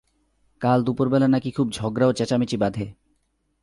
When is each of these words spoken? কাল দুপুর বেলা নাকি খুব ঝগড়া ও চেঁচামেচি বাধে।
কাল 0.61 0.79
দুপুর 0.83 1.07
বেলা 1.09 1.27
নাকি 1.27 1.49
খুব 1.51 1.67
ঝগড়া 1.71 2.05
ও 2.07 2.11
চেঁচামেচি 2.13 2.57
বাধে। 2.57 2.85